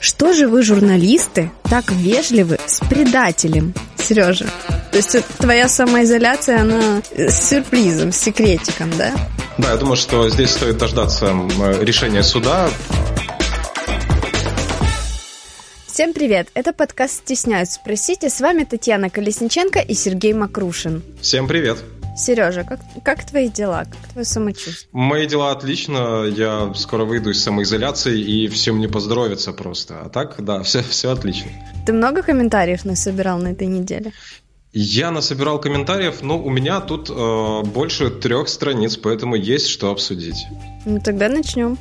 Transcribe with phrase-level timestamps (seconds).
[0.00, 4.46] Что же вы, журналисты, так вежливы с предателем, Сережа?
[4.90, 9.12] То есть твоя самоизоляция, она с сюрпризом, с секретиком, да?
[9.58, 11.26] Да, я думаю, что здесь стоит дождаться
[11.82, 12.70] решения суда.
[15.86, 16.48] Всем привет!
[16.54, 21.02] Это подкаст «Стесняюсь спросить», и с вами Татьяна Колесниченко и Сергей Макрушин.
[21.20, 21.76] Всем привет!
[22.20, 23.84] Сережа, как, как твои дела?
[23.84, 24.88] Как твое самочувствие?
[24.92, 26.24] Мои дела отлично.
[26.26, 30.02] Я скоро выйду из самоизоляции, и всем не поздоровится просто.
[30.02, 31.50] А так, да, все, все отлично.
[31.86, 34.12] Ты много комментариев насобирал на этой неделе?
[34.72, 40.46] Я насобирал комментариев, но у меня тут э, больше трех страниц, поэтому есть что обсудить.
[40.84, 41.76] Ну тогда начнем.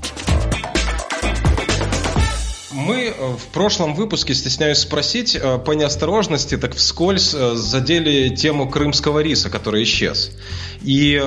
[2.71, 8.69] Мы э, в прошлом выпуске, стесняюсь спросить, э, по неосторожности, так вскользь э, задели тему
[8.69, 10.31] крымского риса, который исчез.
[10.81, 11.21] И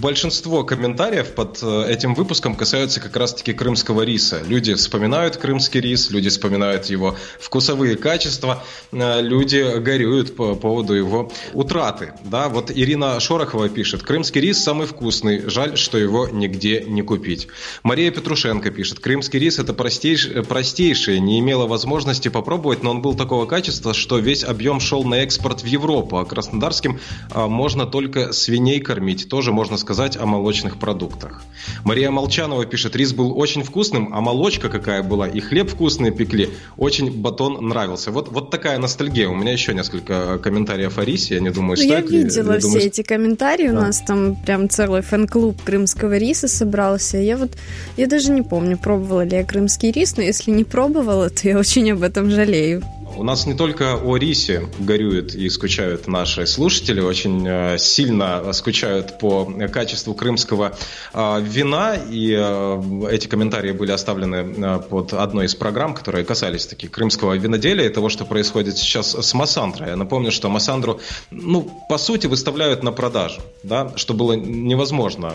[0.00, 4.42] большинство комментариев под этим выпуском касаются как раз-таки крымского риса.
[4.44, 12.14] Люди вспоминают крымский рис, люди вспоминают его вкусовые качества, люди горюют по поводу его утраты.
[12.24, 17.46] Да, вот Ирина Шорохова пишет, крымский рис самый вкусный, жаль, что его нигде не купить.
[17.84, 23.14] Мария Петрушенко пишет, крымский рис это простейший, простейшее, не имела возможности попробовать, но он был
[23.14, 27.00] такого качества, что весь объем шел на экспорт в Европу, а краснодарским
[27.32, 29.28] а, можно только свиней кормить.
[29.28, 31.42] Тоже можно сказать о молочных продуктах.
[31.82, 36.50] Мария Молчанова пишет, рис был очень вкусным, а молочка какая была, и хлеб вкусный пекли,
[36.76, 38.12] очень батон нравился.
[38.12, 39.28] Вот, вот такая ностальгия.
[39.28, 42.58] У меня еще несколько комментариев о рисе, я не думаю, ну, стоит Я видела ли,
[42.60, 43.72] все думаю, эти комментарии, да.
[43.72, 47.18] у нас там прям целый фэн-клуб крымского риса собрался.
[47.18, 47.50] Я вот,
[47.96, 51.58] я даже не помню, пробовала ли я крымский рис, но если не пробовала, то я
[51.58, 52.82] очень об этом жалею.
[53.16, 59.18] У нас не только о рисе горюют и скучают наши слушатели, очень э, сильно скучают
[59.18, 60.76] по качеству крымского
[61.12, 66.88] э, вина, и э, эти комментарии были оставлены под одной из программ, которые касались таки
[66.88, 69.90] крымского виноделия и того, что происходит сейчас с Массандрой.
[69.90, 71.00] Я напомню, что Массандру,
[71.30, 75.30] ну, по сути, выставляют на продажу, да, что было невозможно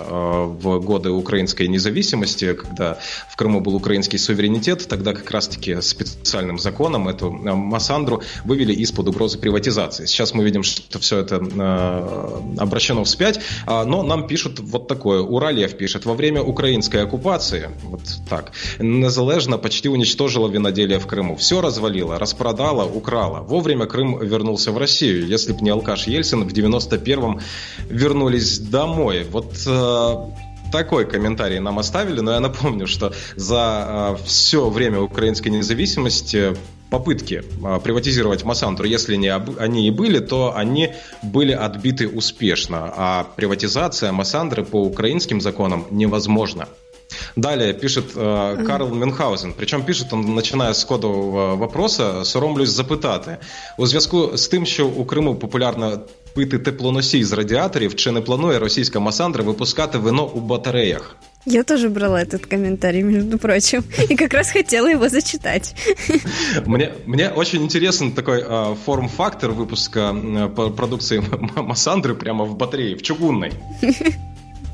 [0.47, 2.97] в годы украинской независимости, когда
[3.31, 7.31] в Крыму был украинский суверенитет, тогда как раз-таки специальным законом эту
[7.67, 10.05] Массандру вывели из-под угрозы приватизации.
[10.05, 15.21] Сейчас мы видим, что все это э, обращено вспять, э, но нам пишут вот такое.
[15.21, 21.35] Уралев пишет, во время украинской оккупации, вот так, Незалежно почти уничтожила виноделие в Крыму.
[21.35, 23.41] Все развалило, распродала, украла.
[23.41, 25.27] Вовремя Крым вернулся в Россию.
[25.27, 27.41] Если бы не алкаш Ельцин, в 91-м
[27.89, 29.25] вернулись домой.
[29.29, 30.15] Вот э,
[30.71, 36.55] такой комментарий нам оставили, но я напомню, что за э, все время украинской независимости
[36.90, 42.92] попытки э, приватизировать Массандру, если не об, они и были, то они были отбиты успешно,
[42.96, 46.68] а приватизация Массандры по украинским законам невозможна.
[47.36, 53.38] Далее пишет э, Карл Мюнхгаузен, причому пишет он, начиная з кодового вопроса, соромлюсь запитати.
[53.78, 56.00] У зв'язку з тим, що у Криму популярно
[56.34, 61.16] пити теплоносій з радіаторів, чи не планує російська Масандра випускати вино у батареях?
[61.45, 65.75] Я тоже брала этот комментарий, между прочим, и как раз хотела его зачитать.
[66.65, 71.23] Мне, мне очень интересен такой э, форм-фактор выпуска э, продукции
[71.55, 73.53] Массандры прямо в батарее, в чугунной.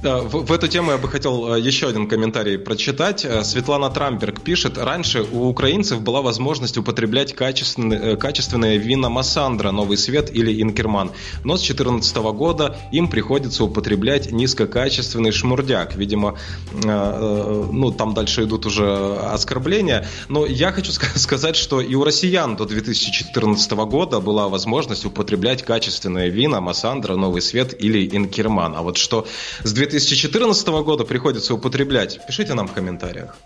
[0.03, 3.23] В, в эту тему я бы хотел э, еще один комментарий прочитать.
[3.23, 9.95] Э, Светлана Трамберг пишет, раньше у украинцев была возможность употреблять качественные, качественные вина Массандра, Новый
[9.95, 11.11] Свет или Инкерман,
[11.45, 15.95] но с 2014 года им приходится употреблять низкокачественный шмурдяк.
[15.95, 16.37] Видимо,
[16.83, 20.05] э, ну там дальше идут уже оскорбления.
[20.27, 26.29] Но я хочу сказать, что и у россиян до 2014 года была возможность употреблять качественные
[26.29, 28.75] вина Массандра, Новый Свет или Инкерман.
[28.75, 29.25] А вот что
[29.63, 33.37] с 2000 2014 года приходится употреблять, пишите нам в комментариях.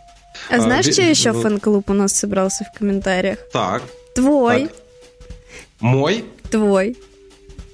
[0.50, 3.40] А знаешь, а, что еще фэн-клуб у нас собрался в комментариях?
[3.52, 3.84] Так.
[4.16, 4.68] Твой.
[4.68, 4.76] Так.
[5.82, 6.26] Мой?
[6.50, 6.98] Твой.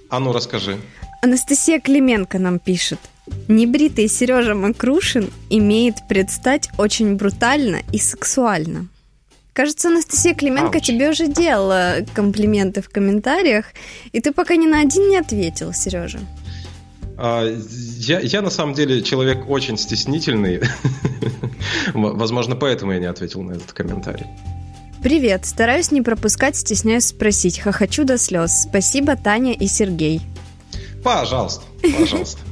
[0.09, 0.78] А ну расскажи.
[1.22, 3.00] Анастасия Клименко нам пишет.
[3.47, 8.88] Небритый Сережа Макрушин имеет предстать очень брутально и сексуально.
[9.53, 10.88] Кажется, Анастасия Клименко Ауч.
[10.88, 13.65] тебе уже делала комплименты в комментариях,
[14.12, 16.19] и ты пока ни на один не ответил, Сережа.
[17.18, 17.45] А,
[18.00, 20.62] я, я на самом деле человек очень стеснительный.
[21.94, 24.25] Возможно, поэтому я не ответил на этот комментарий.
[25.04, 27.60] Привет, стараюсь не пропускать, стесняюсь спросить.
[27.60, 28.63] Хохочу до слез.
[28.69, 30.21] Спасибо, Таня и Сергей.
[31.04, 31.63] Пожалуйста,
[32.00, 32.39] пожалуйста.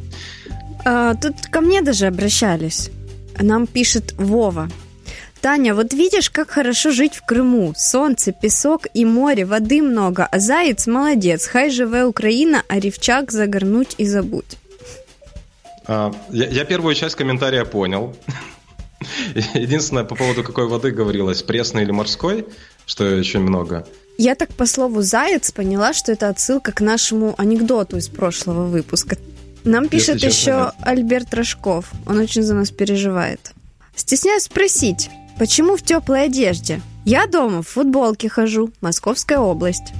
[0.83, 2.89] А, тут ко мне даже обращались.
[3.39, 4.67] Нам пишет Вова.
[5.41, 7.73] Таня, вот видишь, как хорошо жить в Крыму.
[7.75, 11.47] Солнце, песок и море, воды много, а заяц молодец.
[11.47, 14.57] Хай живе Украина, а ревчак загорнуть и забудь.
[15.87, 18.15] А, я, я первую часть комментария понял.
[19.55, 22.45] Единственное, по поводу какой воды говорилось, пресной или морской,
[22.85, 23.87] что очень много.
[24.19, 29.17] Я так по слову «заяц» поняла, что это отсылка к нашему анекдоту из прошлого выпуска.
[29.63, 31.91] Нам пишет Если еще честно, Альберт Рожков.
[32.05, 33.53] Он очень за нас переживает.
[33.95, 36.81] Стесняюсь спросить, почему в теплой одежде?
[37.05, 39.93] Я дома в футболке хожу, Московская область.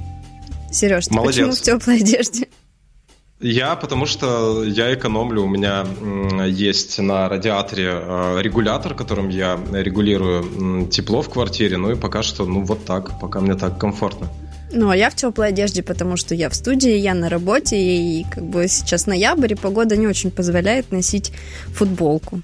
[0.70, 1.36] Сереж, ты Молодец.
[1.36, 2.48] почему в теплой одежде?
[3.40, 5.42] Я, потому что я экономлю.
[5.42, 5.84] У меня
[6.46, 11.76] есть на радиаторе э, регулятор, которым я регулирую тепло в квартире.
[11.76, 14.28] Ну и пока что, ну вот так, пока мне так комфортно.
[14.70, 18.24] Ну, а я в теплой одежде, потому что я в студии, я на работе, и
[18.30, 21.32] как бы сейчас ноябрь, и погода не очень позволяет носить
[21.74, 22.40] футболку.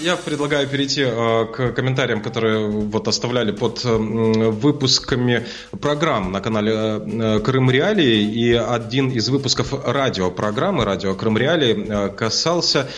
[0.00, 5.44] Я предлагаю перейти э, к комментариям, которые вот оставляли под э, выпусками
[5.80, 8.22] программ на канале э, Крым Реалии.
[8.22, 12.88] И один из выпусков радиопрограммы «Радио Крым Реалии» касался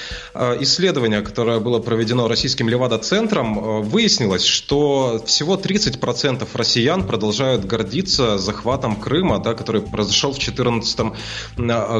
[0.61, 3.83] исследования, которое было проведено российским Левада-центром.
[3.83, 11.01] Выяснилось, что всего 30% россиян продолжают гордиться захватом Крыма, да, который произошел в 2014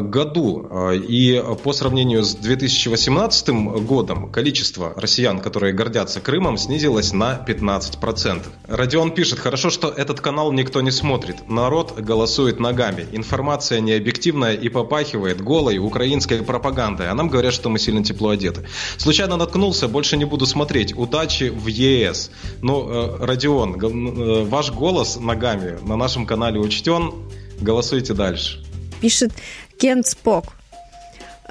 [0.09, 0.69] году.
[0.93, 3.49] И по сравнению с 2018
[3.83, 8.45] годом количество россиян, которые гордятся Крымом, снизилась на 15%.
[8.67, 11.49] Родион пишет, хорошо, что этот канал никто не смотрит.
[11.49, 13.07] Народ голосует ногами.
[13.11, 17.09] Информация необъективная и попахивает голой украинской пропагандой.
[17.09, 18.67] А нам говорят, что мы сильно тепло одеты.
[18.97, 20.97] Случайно наткнулся, больше не буду смотреть.
[20.97, 22.31] Удачи в ЕС.
[22.61, 27.13] Ну, э, Родион, э, ваш голос ногами на нашем канале учтен.
[27.59, 28.63] Голосуйте дальше.
[29.01, 29.31] Пишет
[29.77, 30.60] Кент Спок.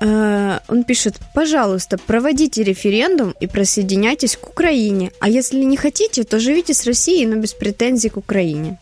[0.00, 5.12] Э, он пишет, пожалуйста, проводите референдум и присоединяйтесь к Украине.
[5.20, 8.78] А если не хотите, то живите с Россией, но без претензий к Украине.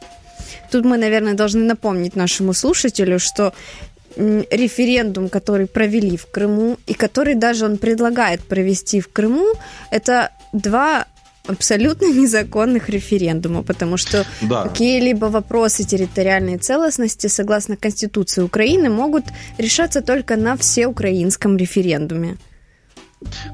[0.71, 3.53] Тут мы, наверное, должны напомнить нашему слушателю, что
[4.17, 9.47] референдум, который провели в Крыму, и который даже он предлагает провести в Крыму,
[9.91, 11.07] это два
[11.49, 14.63] абсолютно незаконных референдума, потому что да.
[14.63, 19.25] какие-либо вопросы территориальной целостности, согласно Конституции Украины, могут
[19.59, 22.37] решаться только на всеукраинском референдуме.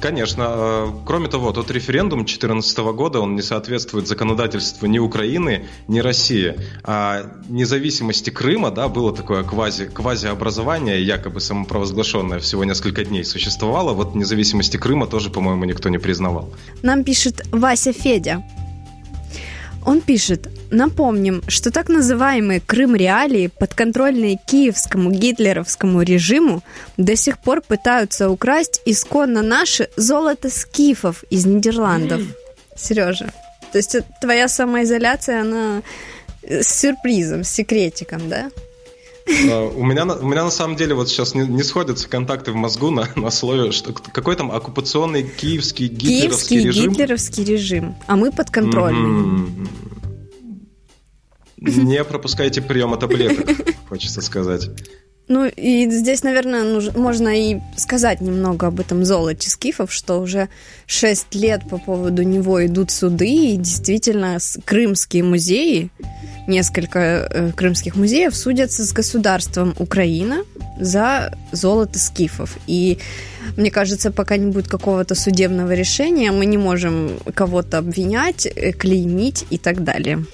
[0.01, 0.45] Конечно.
[0.49, 6.55] Э, кроме того, тот референдум 2014 года, он не соответствует законодательству ни Украины, ни России.
[6.83, 13.93] А независимости Крыма, да, было такое квази, квазиобразование, якобы самопровозглашенное, всего несколько дней существовало.
[13.93, 16.53] Вот независимости Крыма тоже, по-моему, никто не признавал.
[16.83, 18.43] Нам пишет Вася Федя.
[19.85, 26.63] Он пишет, напомним, что так называемые Крым-реалии, подконтрольные киевскому гитлеровскому режиму,
[26.97, 32.23] до сих пор пытаются украсть исконно наше золото скифов из Нидерландов.
[32.77, 33.33] Сережа,
[33.73, 35.83] то есть твоя самоизоляция, она
[36.43, 38.51] с сюрпризом, с секретиком, да?
[39.27, 42.57] А, у меня, у меня на самом деле вот сейчас не, не сходятся контакты в
[42.57, 46.93] мозгу на, на слове, что какой там оккупационный киевский гитлеровский киевский режим.
[46.93, 49.49] гитлеровский режим, а мы подконтрольный.
[49.49, 49.69] Mm-hmm.
[51.85, 53.49] Не пропускайте приема таблеток,
[53.89, 54.69] хочется сказать.
[55.27, 60.51] Ну и здесь, наверное, нужно, можно и сказать немного об этом золоте скифов, что уже
[60.87, 65.91] шесть лет по поводу него идут суды, и действительно крымские музеи,
[66.47, 70.45] несколько э, крымских музеев судятся с государством Украина
[70.79, 72.59] за золото скифов.
[72.67, 72.99] И
[73.57, 79.47] мне кажется, пока не будет какого-то судебного решения, мы не можем кого-то обвинять, э, клеймить
[79.49, 80.25] и так далее.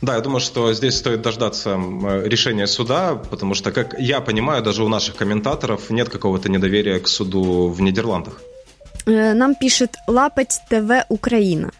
[0.00, 1.78] Да, я думаю, что здесь стоит дождаться
[2.24, 7.08] решения суда, потому что, как я понимаю, даже у наших комментаторов нет какого-то недоверия к
[7.08, 8.40] суду в Нидерландах.
[9.06, 11.70] Э, нам пишет Лапать ТВ Украина.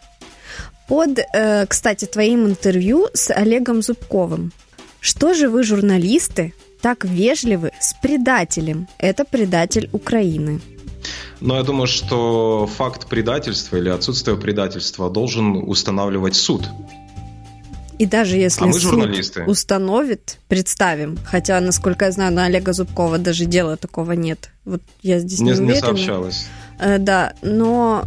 [0.87, 4.51] Под, э, кстати, твоим интервью с Олегом Зубковым.
[4.99, 8.87] Что же вы, журналисты, так вежливы с предателем?
[8.97, 10.61] Это предатель Украины.
[11.39, 16.63] Но я думаю, что факт предательства или отсутствие предательства должен устанавливать суд.
[17.99, 19.43] И даже если а мы журналисты.
[19.45, 24.51] установит, представим, хотя, насколько я знаю, на Олега Зубкова даже дела такого нет.
[24.65, 25.73] Вот я здесь не, не уверена.
[25.73, 26.45] Не сообщалось.
[26.79, 28.05] Э, да, но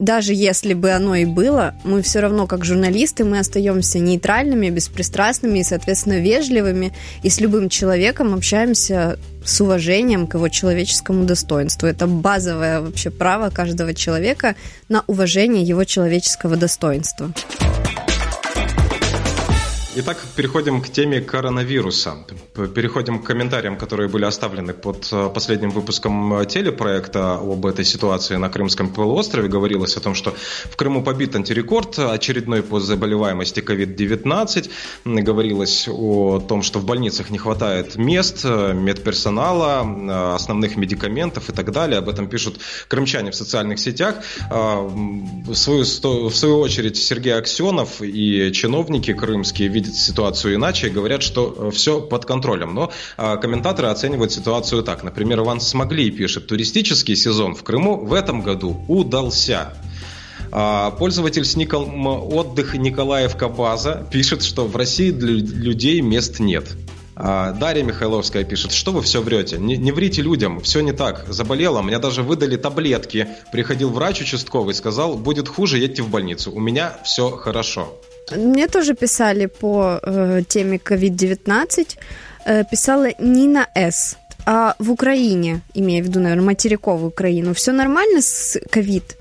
[0.00, 5.58] даже если бы оно и было, мы все равно, как журналисты, мы остаемся нейтральными, беспристрастными
[5.58, 11.86] и, соответственно, вежливыми, и с любым человеком общаемся с уважением к его человеческому достоинству.
[11.86, 14.56] Это базовое вообще право каждого человека
[14.88, 17.32] на уважение его человеческого достоинства.
[19.96, 22.14] Итак, переходим к теме коронавируса.
[22.54, 28.36] Переходим к комментариям, которые были оставлены под э, последним выпуском э, телепроекта об этой ситуации
[28.36, 29.48] на Крымском полуострове.
[29.48, 30.32] Говорилось о том, что
[30.70, 34.70] в Крыму побит антирекорд очередной по заболеваемости COVID-19.
[35.24, 41.72] Говорилось о том, что в больницах не хватает мест, э, медперсонала, основных медикаментов и так
[41.72, 41.98] далее.
[41.98, 44.22] Об этом пишут крымчане в социальных сетях.
[44.48, 51.22] В свою, в свою очередь Сергей Аксенов и чиновники крымские видят ситуацию иначе и говорят,
[51.22, 52.74] что э, все под контролем.
[52.74, 55.02] Но а, комментаторы оценивают ситуацию так.
[55.02, 59.72] Например, Иван Смогли пишет, туристический сезон в Крыму в этом году удался.
[60.52, 66.68] А, пользователь с ником «Отдых Николаевка База» пишет, что в России для людей мест нет.
[67.22, 71.26] А, Дарья Михайловская пишет, что вы все врете, не, не врите людям, все не так,
[71.28, 76.60] заболела, мне даже выдали таблетки, приходил врач участковый, сказал, будет хуже, едьте в больницу, у
[76.60, 77.94] меня все хорошо.
[78.36, 81.98] Мне тоже писали по э, теме COVID-19.
[82.44, 84.16] Э, писала Нина С.
[84.46, 89.16] А в Украине, имея в виду, наверное, материковую Украину, все нормально с ковид?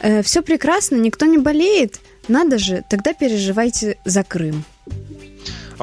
[0.00, 2.00] Э, все прекрасно, никто не болеет?
[2.28, 4.64] Надо же, тогда переживайте за Крым.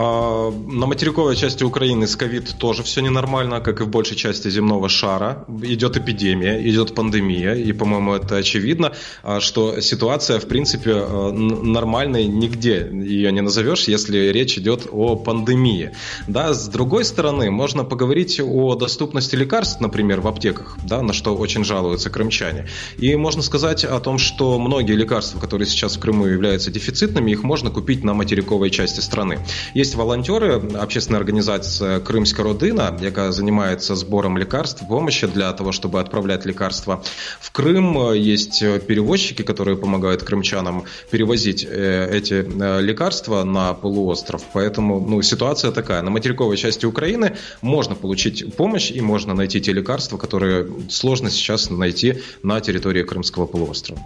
[0.01, 4.49] А, на материковой части Украины с ковид тоже все ненормально, как и в большей части
[4.49, 5.45] земного шара.
[5.61, 12.27] Идет эпидемия, идет пандемия, и, по-моему, это очевидно, а, что ситуация, в принципе, а, нормальной
[12.27, 15.91] нигде ее не назовешь, если речь идет о пандемии.
[16.29, 21.35] Да, с другой стороны, можно поговорить о доступности лекарств, например, в аптеках, да, на что
[21.35, 22.67] очень жалуются крымчане.
[22.97, 27.43] И можно сказать о том, что многие лекарства, которые сейчас в Крыму являются дефицитными, их
[27.43, 29.39] можно купить на материковой части страны.
[29.73, 35.99] Есть есть волонтеры, общественная организация Крымская родина, яка занимается сбором лекарств, помощи для того, чтобы
[35.99, 37.01] отправлять лекарства
[37.39, 38.13] в Крым.
[38.13, 44.43] Есть перевозчики, которые помогают крымчанам перевозить э, эти э, лекарства на полуостров.
[44.53, 46.03] Поэтому ну, ситуация такая.
[46.03, 51.71] На материковой части Украины можно получить помощь и можно найти те лекарства, которые сложно сейчас
[51.71, 53.99] найти на территории Крымского полуострова.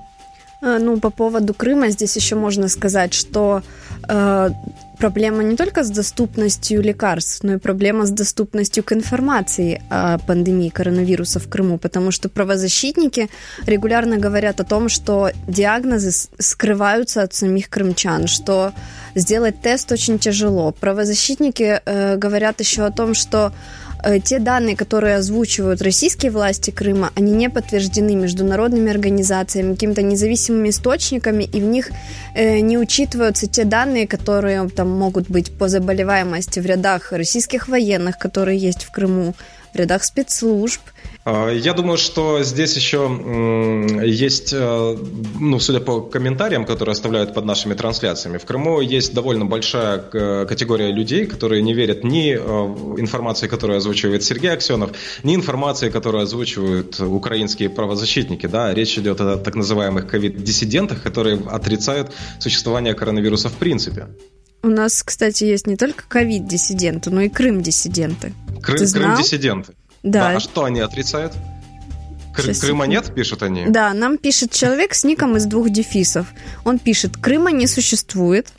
[0.64, 3.62] Э, ну, по поводу Крыма здесь еще можно сказать, что
[4.08, 4.50] э,
[4.98, 10.70] проблема не только с доступностью лекарств, но и проблема с доступностью к информации о пандемии
[10.70, 13.30] коронавируса в Крыму, потому что правозащитники
[13.66, 18.72] регулярно говорят о том, что диагнозы скрываются от самих крымчан, что
[19.16, 20.72] сделать тест очень тяжело.
[20.72, 23.52] Правозащитники э, говорят еще о том, что
[24.24, 31.44] те данные, которые озвучивают российские власти Крыма, они не подтверждены международными организациями, какими-то независимыми источниками,
[31.44, 31.92] и в них
[32.36, 38.18] э, не учитываются те данные, которые там могут быть по заболеваемости в рядах российских военных,
[38.18, 39.34] которые есть в Крыму,
[39.74, 40.82] в рядах спецслужб–
[41.26, 43.00] а, я думаю, что здесь еще
[44.04, 44.98] есть, э,
[45.40, 50.00] ну, судя по комментариям, которые оставляют под нашими трансляциями, в Крыму есть довольно большая
[50.46, 52.40] категория людей, которые не верят ни э,
[53.00, 54.92] информации, которую озвучивает Сергей Аксенов,
[55.24, 58.48] ни информации, которую озвучивают украинские правозащитники.
[58.48, 58.74] Да?
[58.74, 64.08] Речь идет о так называемых ковид-диссидентах, которые отрицают существование коронавируса в принципе.
[64.64, 68.34] У нас, кстати, есть не только ковид-диссиденты, но и Крым-диссиденты.
[68.62, 69.74] Крым, Крым-диссиденты.
[70.04, 70.32] Да.
[70.32, 70.38] да.
[70.38, 71.34] А что они отрицают?
[72.34, 73.66] Кры- Крыма нет, пишут они?
[73.68, 76.28] Да, нам пишет человек с ником из двух дефисов.
[76.64, 78.54] Он пишет, Крыма не существует,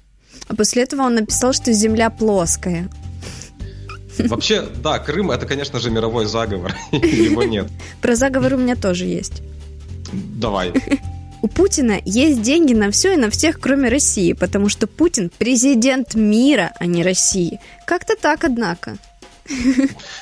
[0.48, 2.90] а после этого он написал, что Земля плоская.
[4.18, 6.74] Вообще, да, Крым это, конечно же, мировой заговор.
[6.92, 7.68] Его нет.
[8.02, 9.42] Про заговор у меня тоже есть.
[10.12, 10.72] Давай.
[11.44, 16.14] У Путина есть деньги на все и на всех, кроме России, потому что Путин президент
[16.14, 17.60] мира, а не России.
[17.84, 18.96] Как-то так, однако.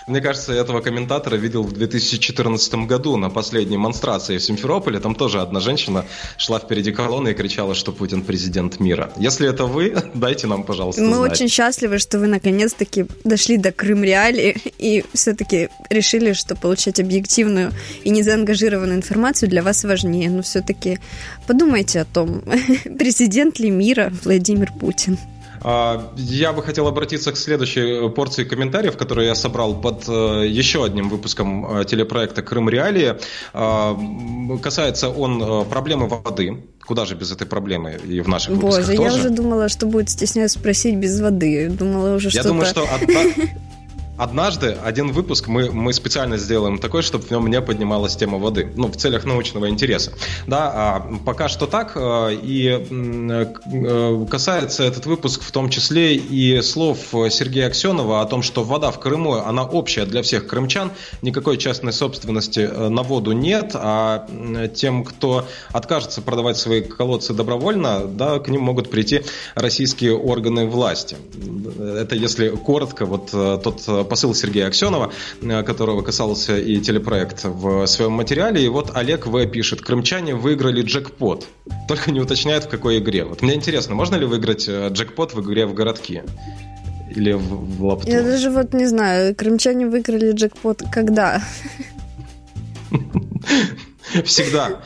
[0.07, 4.99] Мне кажется, этого комментатора видел в 2014 году на последней монстрации в Симферополе.
[5.01, 6.05] Там тоже одна женщина
[6.37, 9.13] шла впереди колонны и кричала, что Путин президент мира.
[9.17, 11.33] Если это вы, дайте нам, пожалуйста, Мы знать.
[11.33, 17.73] очень счастливы, что вы наконец-таки дошли до Крым Реали и все-таки решили, что получать объективную
[18.05, 20.31] и незаангажированную информацию для вас важнее.
[20.31, 20.99] Но все-таки
[21.47, 22.43] подумайте о том,
[22.99, 25.19] президент ли мира Владимир Путин.
[25.65, 30.85] А, я бы хотел обратиться к следующей порции комментариев, которые я собрал под э, еще
[30.85, 33.17] одним выпуском э, телепроекта «Крым Реалии».
[33.53, 33.97] А,
[34.63, 36.65] касается он э, проблемы воды.
[36.85, 39.03] Куда же без этой проблемы и в наших Боже, выпусках тоже.
[39.03, 41.69] я уже думала, что будет стесняюсь спросить без воды.
[41.69, 43.21] Думала уже Я думаю, что одна...
[44.23, 48.73] однажды один выпуск мы, мы специально сделаем такой, чтобы в нем не поднималась тема воды.
[48.77, 50.13] Ну, в целях научного интереса.
[50.47, 51.93] Да, а пока что так.
[51.97, 56.99] Э, и э, касается этот выпуск в том числе и слов
[57.31, 60.93] Сергея Аксенова о том, что вода в Крыму, она общая для всех крымчан.
[61.23, 64.29] Никакой частной собственности э, на воду нет, а
[64.75, 69.23] тем, кто откажется продавать свои колодцы добровольно, да, к ним могут прийти
[69.57, 71.17] российские органы власти.
[71.79, 73.83] Это если коротко, вот тот
[74.13, 75.11] посыл Сергея Аксенова,
[75.65, 78.63] которого касался и телепроект в своем материале.
[78.63, 79.47] И вот Олег В.
[79.47, 81.47] пишет, крымчане выиграли джекпот.
[81.89, 83.25] Только не уточняет, в какой игре.
[83.25, 86.25] Вот мне интересно, можно ли выиграть э, джекпот в игре в городки?
[87.17, 88.11] Или в, в лаптоп?
[88.11, 91.43] Я даже вот не знаю, крымчане выиграли джекпот когда?
[94.27, 94.83] Всегда.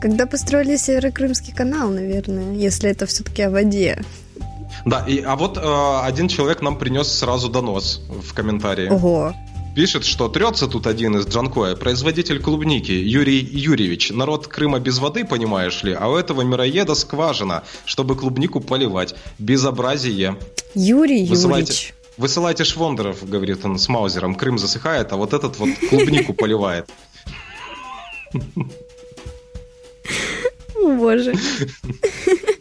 [0.00, 3.98] Когда построили Северо-Крымский канал, наверное, если это все-таки о воде.
[4.84, 8.88] Да, и, а вот э, один человек нам принес сразу донос в комментарии.
[8.88, 9.34] Ого.
[9.74, 14.10] Пишет, что трется тут один из Джанкоя, производитель клубники, Юрий Юрьевич.
[14.10, 19.16] Народ Крыма без воды, понимаешь ли, а у этого мироеда скважина, чтобы клубнику поливать.
[19.38, 20.36] Безобразие.
[20.74, 21.72] Юрий Высылайте...
[21.72, 21.94] Юрьевич.
[22.16, 24.36] Высылайте швондеров, говорит он с Маузером.
[24.36, 26.88] Крым засыхает, а вот этот вот клубнику поливает.
[30.80, 31.34] Боже.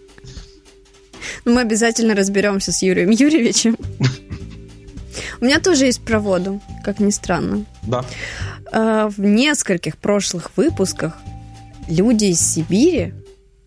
[1.45, 3.77] Мы обязательно разберемся с Юрием Юрьевичем.
[5.41, 7.65] У меня тоже есть про воду, как ни странно.
[7.83, 8.05] Да.
[8.71, 11.17] А, в нескольких прошлых выпусках
[11.87, 13.13] люди из Сибири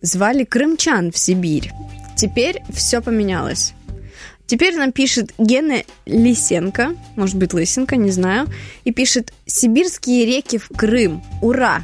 [0.01, 1.71] звали крымчан в Сибирь.
[2.15, 3.73] Теперь все поменялось.
[4.47, 8.47] Теперь нам пишет Гена Лисенко, может быть Лысенко, не знаю,
[8.85, 11.83] и пишет «Сибирские реки в Крым, ура!»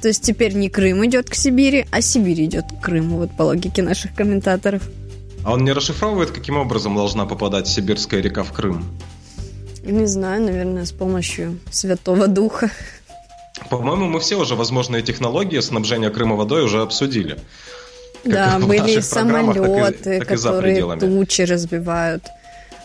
[0.00, 3.42] То есть теперь не Крым идет к Сибири, а Сибирь идет к Крыму, вот по
[3.42, 4.82] логике наших комментаторов.
[5.44, 8.84] А он не расшифровывает, каким образом должна попадать Сибирская река в Крым?
[9.82, 12.70] Не знаю, наверное, с помощью Святого Духа.
[13.70, 17.38] По-моему, мы все уже возможные технологии снабжения Крыма водой уже обсудили.
[18.24, 22.24] Как да, были самолеты, так и, так которые тучи разбивают.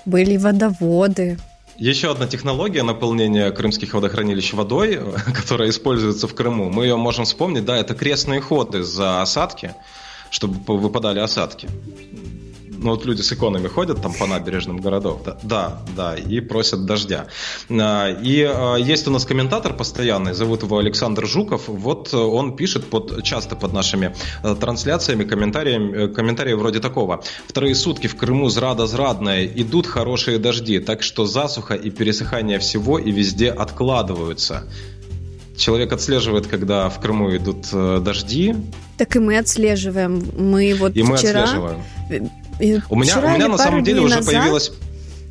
[0.05, 1.37] Были водоводы.
[1.77, 4.99] Еще одна технология наполнения крымских водохранилищ водой,
[5.33, 9.73] которая используется в Крыму, мы ее можем вспомнить, да, это крестные ходы за осадки,
[10.29, 11.67] чтобы выпадали осадки
[12.83, 16.85] ну вот люди с иконами ходят там по набережным городов, да, да, да и просят
[16.85, 17.27] дождя.
[17.69, 22.85] А, и а, есть у нас комментатор постоянный, зовут его Александр Жуков, вот он пишет
[22.85, 27.23] под, часто под нашими э, трансляциями комментариями, э, комментарии вроде такого.
[27.47, 33.11] Вторые сутки в Крыму зрада-зрадная, идут хорошие дожди, так что засуха и пересыхание всего и
[33.11, 34.63] везде откладываются
[35.55, 38.55] человек отслеживает, когда в Крыму идут э, дожди.
[38.97, 40.23] Так и мы отслеживаем.
[40.37, 41.09] Мы вот и вчера...
[41.09, 41.83] мы отслеживаем.
[42.89, 44.71] У меня, у меня на самом деле уже появилась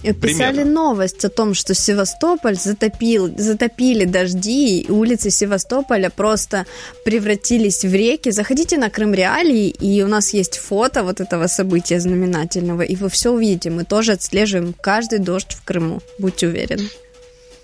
[0.02, 0.64] Писали Примерно.
[0.64, 6.66] новость о том, что Севастополь затопил, затопили дожди, и улицы Севастополя просто
[7.04, 8.32] превратились в реки.
[8.32, 13.08] Заходите на Крым Реалии, и у нас есть фото вот этого события знаменательного, и вы
[13.08, 13.70] все увидите.
[13.70, 16.88] Мы тоже отслеживаем каждый дождь в Крыму, будьте уверены.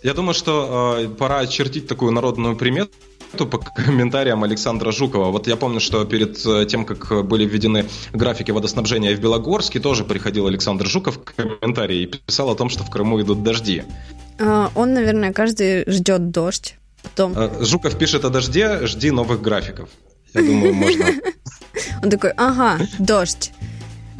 [0.04, 2.92] Я думаю, что э, пора очертить такую народную примету
[3.36, 5.30] по комментариям Александра Жукова.
[5.30, 10.04] Вот я помню, что перед э, тем, как были введены графики водоснабжения в Белогорске, тоже
[10.04, 13.84] приходил Александр Жуков в комментарии и писал о том, что в Крыму идут дожди.
[14.38, 16.76] А, он, наверное, каждый ждет дождь.
[17.02, 17.34] Потом...
[17.36, 19.88] Э, Жуков пишет о дожде, жди новых графиков.
[20.34, 21.06] Я думаю, можно...
[22.02, 23.52] Он такой, ага, дождь.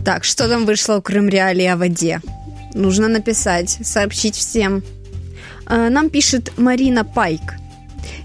[0.05, 2.21] Так, что там вышло у Крым Реалии о воде?
[2.75, 4.83] Нужно написать, сообщить всем.
[5.67, 7.58] Э, нам пишет Марина Пайк.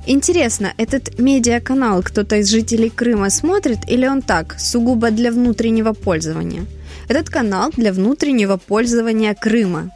[0.06, 6.66] Интересно, этот медиаканал кто-то из жителей Крыма смотрит или он так, сугубо для внутреннего пользования?
[7.08, 9.92] Этот канал для внутреннего пользования Крыма.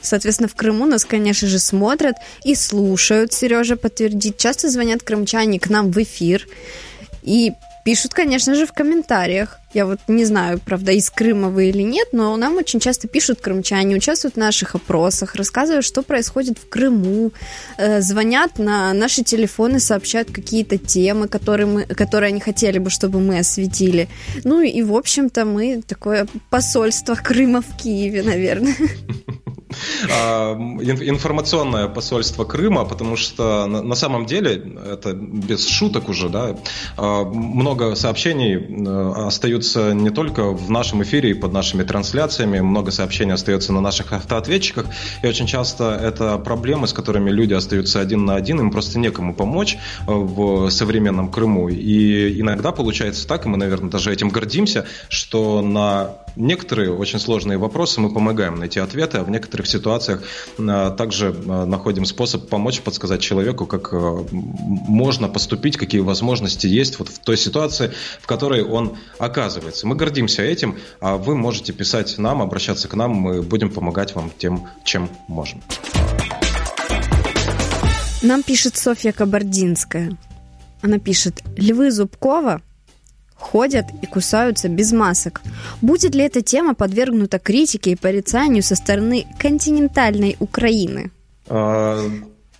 [0.00, 3.32] Соответственно, в Крыму нас, конечно же, смотрят и слушают.
[3.32, 4.36] Сережа подтвердит.
[4.36, 6.46] Часто звонят крымчане к нам в эфир.
[7.22, 9.58] И Пишут, конечно же, в комментариях.
[9.74, 13.40] Я вот не знаю, правда, из Крыма вы или нет, но нам очень часто пишут
[13.42, 17.32] крымчане, участвуют в наших опросах, рассказывают, что происходит в Крыму,
[17.76, 23.20] э, звонят на наши телефоны, сообщают какие-то темы, которые, мы, которые они хотели бы, чтобы
[23.20, 24.08] мы осветили.
[24.44, 28.74] Ну и, в общем-то, мы такое посольство Крыма в Киеве, наверное.
[30.10, 36.56] А, информационное посольство Крыма, потому что на самом деле, это без шуток уже, да,
[36.96, 42.90] а, много сообщений э, остаются не только в нашем эфире и под нашими трансляциями, много
[42.90, 44.86] сообщений остается на наших автоответчиках,
[45.22, 49.34] и очень часто это проблемы, с которыми люди остаются один на один, им просто некому
[49.34, 51.68] помочь э, в современном Крыму.
[51.68, 57.58] И иногда получается так, и мы, наверное, даже этим гордимся, что на некоторые очень сложные
[57.58, 60.22] вопросы мы помогаем найти ответы, а в некоторых ситуациях
[60.56, 67.36] также находим способ помочь, подсказать человеку, как можно поступить, какие возможности есть вот в той
[67.36, 69.86] ситуации, в которой он оказывается.
[69.86, 74.30] Мы гордимся этим, а вы можете писать нам, обращаться к нам, мы будем помогать вам
[74.38, 75.62] тем, чем можем.
[78.22, 80.16] Нам пишет Софья Кабардинская.
[80.80, 82.62] Она пишет, львы Зубкова
[83.44, 85.42] ходят и кусаются без масок.
[85.82, 91.10] Будет ли эта тема подвергнута критике и порицанию со стороны континентальной Украины?
[91.48, 92.00] А,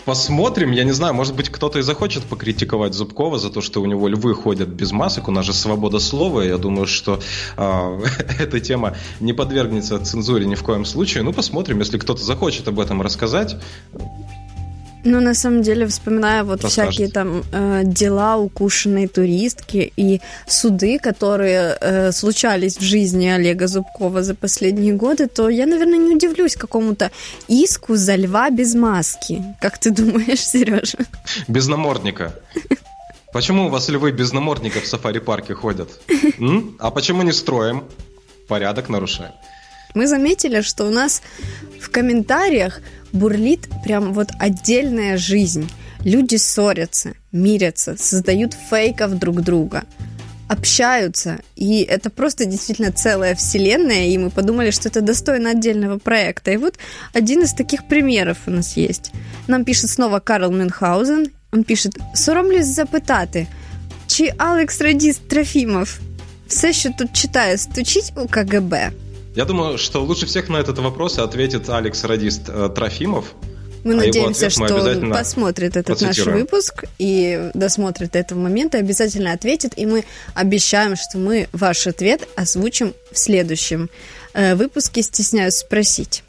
[0.04, 3.86] посмотрим, я не знаю, может быть, кто-то и захочет покритиковать Зубкова за то, что у
[3.86, 7.20] него львы ходят без масок, у нас же свобода слова, я думаю, что
[7.56, 8.00] э,
[8.38, 11.22] эта тема не подвергнется цензуре ни в коем случае.
[11.22, 13.56] Ну, посмотрим, если кто-то захочет об этом рассказать,
[15.04, 16.90] ну, на самом деле, вспоминая вот Расскажете.
[16.90, 24.22] всякие там э, дела укушенной туристки и суды, которые э, случались в жизни Олега Зубкова
[24.22, 27.10] за последние годы, то я, наверное, не удивлюсь какому-то
[27.48, 29.42] иску за льва без маски.
[29.60, 30.98] Как ты думаешь, Сережа?
[31.48, 32.32] Без намордника.
[33.32, 35.88] Почему у вас львы без намордника в сафари-парке ходят?
[36.38, 36.76] М?
[36.78, 37.84] А почему не строим?
[38.48, 39.32] Порядок нарушаем.
[39.94, 41.22] Мы заметили, что у нас
[41.80, 42.80] в комментариях
[43.13, 45.69] бурлит прям вот отдельная жизнь.
[46.03, 49.83] Люди ссорятся, мирятся, создают фейков друг друга,
[50.47, 51.39] общаются.
[51.55, 56.51] И это просто действительно целая вселенная, и мы подумали, что это достойно отдельного проекта.
[56.51, 56.77] И вот
[57.13, 59.11] один из таких примеров у нас есть.
[59.47, 61.27] Нам пишет снова Карл Мюнхгаузен.
[61.51, 63.47] Он пишет: соромлюсь запитати,
[64.07, 65.99] чи Алекс Радіст Трофімов
[66.49, 68.91] все, що тут читає, стучить у КГБ.
[69.34, 73.34] Я думаю, что лучше всех на этот вопрос ответит Алекс Радист э, Трофимов.
[73.82, 79.32] Мы а надеемся, что он посмотрит этот наш выпуск и досмотрит до этого момента, обязательно
[79.32, 83.90] ответит, и мы обещаем, что мы ваш ответ озвучим в следующем
[84.32, 85.02] э, выпуске.
[85.02, 86.22] Стесняюсь спросить.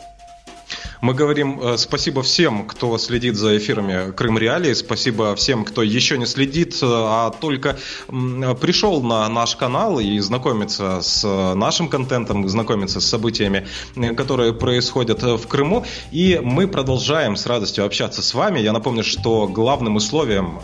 [1.01, 6.17] Мы говорим э, спасибо всем, кто следит за эфирами Крым Реалии, спасибо всем, кто еще
[6.17, 7.77] не следит, э, а только
[8.07, 11.23] пришел на наш канал и знакомится с
[11.55, 13.67] нашим контентом, знакомится с событиями,
[14.15, 15.85] которые происходят в Крыму.
[16.11, 18.59] И мы продолжаем с радостью общаться с вами.
[18.59, 20.59] Я напомню, что главным условием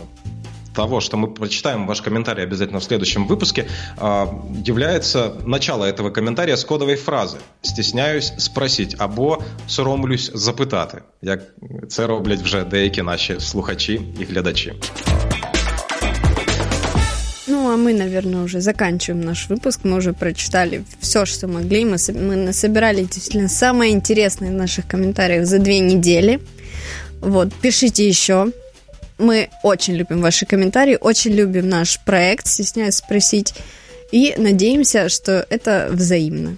[0.77, 3.65] того, что мы прочитаем ваш комментарий обязательно в следующем выпуске,
[3.97, 4.27] а,
[4.65, 7.37] является начало этого комментария с кодовой фразы.
[7.61, 11.01] Стесняюсь спросить або соромлюсь запитати.
[11.21, 11.41] Як
[11.89, 14.73] це роблять вже деякі наші слухачі і глядачі.
[17.47, 19.79] Ну, а мы, наверное, уже заканчиваем наш выпуск.
[19.83, 21.85] Мы уже прочитали все, что могли.
[21.85, 26.39] Мы, мы насобирали действительно самое интересное в наших комментариях за две недели.
[27.21, 28.51] Вот, пишите еще.
[29.18, 33.54] Мы очень любим ваши комментарии, очень любим наш проект, стесняюсь спросить,
[34.10, 36.56] и надеемся, что это взаимно.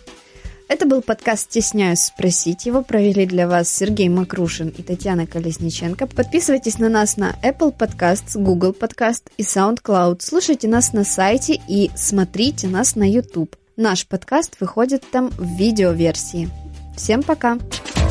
[0.67, 2.65] Это был подкаст «Стесняюсь спросить».
[2.65, 6.07] Его провели для вас Сергей Макрушин и Татьяна Колесниченко.
[6.07, 10.17] Подписывайтесь на нас на Apple Podcast, Google Podcast и SoundCloud.
[10.21, 13.57] Слушайте нас на сайте и смотрите нас на YouTube.
[13.77, 16.49] Наш подкаст выходит там в видеоверсии.
[16.97, 17.57] Всем пока!
[17.57, 18.04] Пока!